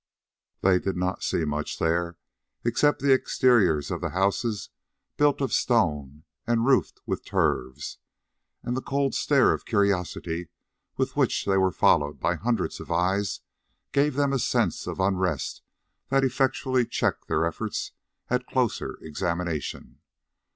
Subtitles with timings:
[0.61, 2.17] They did not see much there,
[2.65, 4.69] except the exteriors of the houses
[5.15, 7.97] built of stone and roofed with turves,
[8.63, 10.49] and the cold stare of curiosity
[10.97, 13.41] with which they were followed by hundreds of eyes
[13.91, 15.61] gave them a sense of unrest
[16.09, 17.91] that effectually checked their efforts
[18.27, 19.99] at closer examination.